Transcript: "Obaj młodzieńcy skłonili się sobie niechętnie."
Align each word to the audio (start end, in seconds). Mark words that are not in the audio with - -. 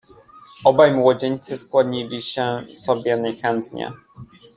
"Obaj 0.65 0.93
młodzieńcy 0.93 1.57
skłonili 1.57 2.21
się 2.21 2.63
sobie 2.75 3.17
niechętnie." 3.19 3.91